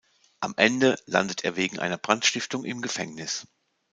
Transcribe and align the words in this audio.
Am 0.39 0.55
Ende 0.57 0.97
landet 1.05 1.43
er 1.43 1.55
wegen 1.57 1.77
einer 1.77 1.99
Brandstiftung 1.99 2.65
im 2.65 2.81
Gefängnis. 2.81 3.45